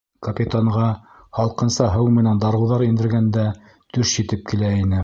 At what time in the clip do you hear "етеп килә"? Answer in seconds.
4.25-4.79